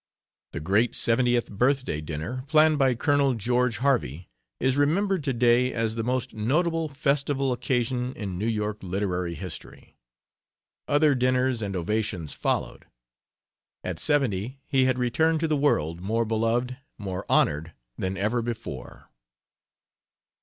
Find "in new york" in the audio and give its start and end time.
8.15-8.81